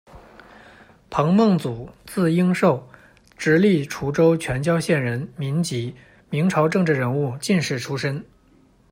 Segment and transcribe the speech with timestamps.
[1.11, 2.89] 彭梦祖，字应寿，
[3.37, 5.95] 直隶滁州全椒县人，民籍，
[6.31, 8.25] 明朝政治人物、进士出身。